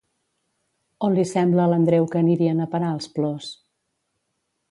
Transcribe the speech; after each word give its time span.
On 1.07 1.17
li 1.17 1.25
sembla 1.31 1.65
a 1.67 1.69
l'Andreu 1.73 2.09
que 2.15 2.21
anirien 2.23 2.65
a 2.65 2.69
parar 2.73 2.91
els 2.97 3.11
plors? 3.19 3.51